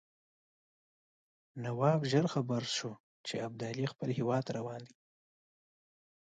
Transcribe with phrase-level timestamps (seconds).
[1.63, 2.91] نواب ژر خبر شو
[3.27, 4.95] چې ابدالي خپل هیواد ته روان دی.